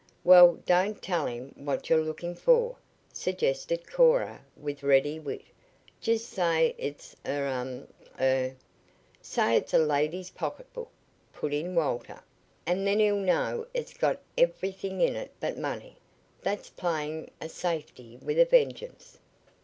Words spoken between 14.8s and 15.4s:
in it